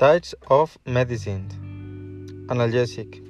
[0.00, 1.46] Types of medicine
[2.48, 3.20] Analgesic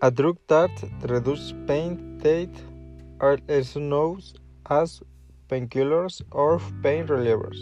[0.00, 0.70] A drug that
[1.02, 2.48] reduces pain that
[3.20, 4.22] are also known
[4.70, 5.02] as
[5.50, 7.60] painkillers or pain relievers.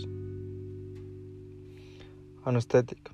[2.47, 3.11] Anesthetic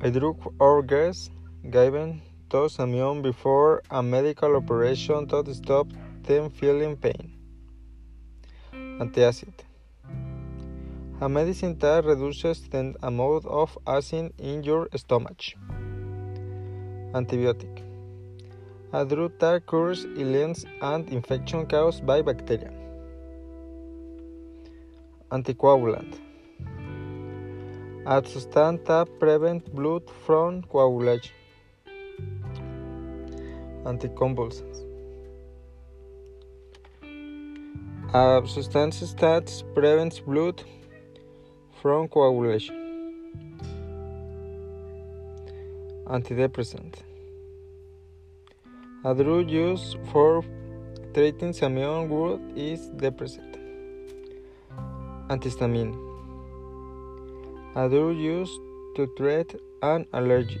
[0.00, 1.30] A drug or gas
[1.70, 2.20] given
[2.50, 5.86] to someone before a medical operation to stop
[6.24, 7.30] them feeling pain.
[8.72, 9.65] Antacid
[11.18, 15.40] a medicine that reduces the amount of acid in your stomach.
[17.14, 17.82] Antibiotic.
[18.92, 22.70] A drug that cures illness and infection caused by bacteria.
[25.30, 26.18] Anticoagulant.
[28.04, 31.32] A substance that prevents blood from coagulation.
[33.84, 34.84] Anticonvulsants.
[38.12, 40.62] A substance that prevents blood
[41.86, 42.74] from coagulation.
[46.14, 46.94] Antidepressant.
[49.04, 50.42] A drug used for
[51.14, 53.52] treating simian wound is depressant.
[55.28, 55.94] Antihistamine.
[57.76, 58.58] A drug used
[58.96, 60.60] to treat an allergy.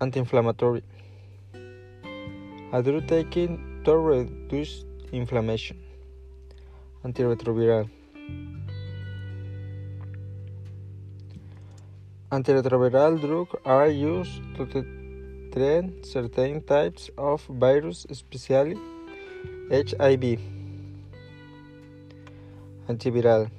[0.00, 0.82] Anti-inflammatory.
[2.72, 5.78] A drug taken to reduce inflammation.
[7.04, 7.88] Antiretroviral.
[12.32, 14.64] Antiretroviral drugs are used to
[15.52, 18.78] treat certain types of virus, especially
[19.72, 20.38] HIV.
[22.88, 23.50] Antiviral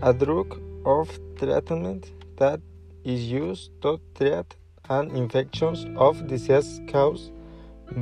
[0.00, 2.60] a drug of treatment that
[3.04, 4.56] is used to treat
[4.88, 7.30] an infection of disease caused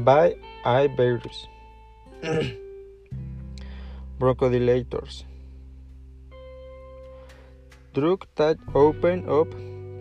[0.04, 1.46] by a virus.
[4.20, 5.24] Bronchodilators
[7.94, 9.50] drug that open up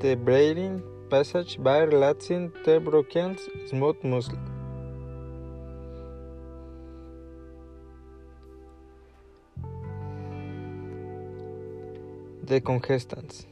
[0.01, 0.81] the breathing
[1.11, 3.35] passage by relaxing the bronchial
[3.69, 4.39] smooth muscle.
[12.45, 13.45] Decongestants.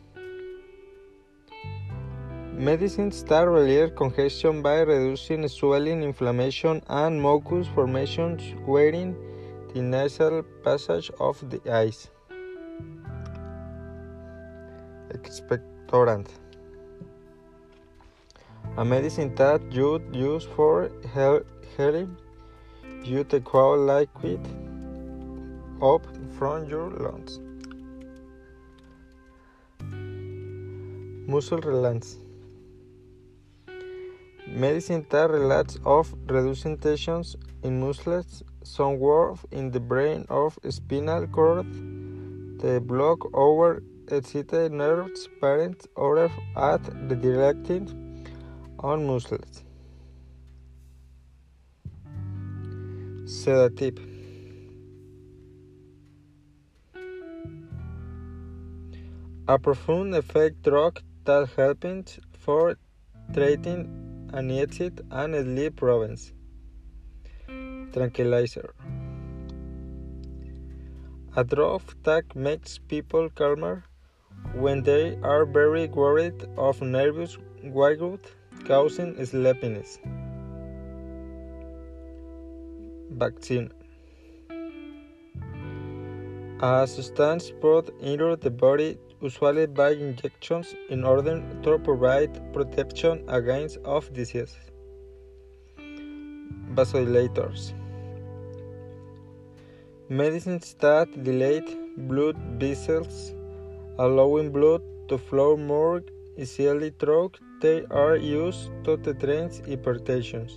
[2.54, 9.16] Medicines that relieve congestion by reducing swelling, inflammation, and mucus formation wearing
[9.74, 12.10] the nasal passage of the eyes.
[15.24, 16.28] Expectorant.
[18.78, 20.92] A medicine that you use for
[21.78, 22.18] healing
[23.04, 24.40] you the cold liquid
[25.82, 26.06] up
[26.38, 27.40] from your lungs.
[31.28, 32.18] Muscle relax.
[34.48, 41.66] Medicine that relax of reducing tensions in muscles, somewhere in the brain of spinal cord,
[42.60, 47.84] the block over excited nerves parent order at the directing
[48.80, 49.64] on muscles.
[53.26, 54.00] Sedative.
[59.48, 62.76] A profound effect drug that helps for
[63.34, 63.82] treating
[64.34, 66.34] anxiety and sleep problems.
[67.94, 68.74] Tranquilizer.
[71.36, 73.84] A drug that makes people calmer
[74.54, 78.20] when they are very worried of nervous without
[78.66, 80.00] causing sleepiness.
[83.12, 83.72] Vaccine
[86.62, 93.78] A substance put into the body usually by injections in order to provide protection against
[93.80, 94.56] of disease.
[96.76, 97.74] Vasodilators
[100.10, 101.70] Medicines that dilate
[102.08, 103.34] blood vessels
[104.00, 106.04] allowing blood to flow more
[106.38, 110.50] easily through they are used to treat hypertension.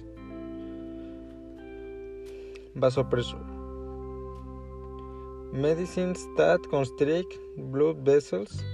[2.76, 3.42] Vasopressor
[5.52, 8.64] Medicines that constrict blood vessels,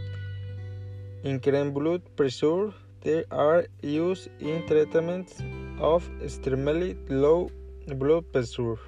[1.24, 2.72] increase blood pressure,
[3.02, 5.42] they are used in treatments
[5.78, 7.50] of extremely low
[7.96, 8.78] blood pressure.